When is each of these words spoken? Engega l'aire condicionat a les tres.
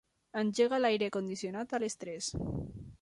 Engega 0.41 0.79
l'aire 0.79 1.09
condicionat 1.17 1.77
a 1.77 1.81
les 1.85 1.99
tres. 2.05 2.31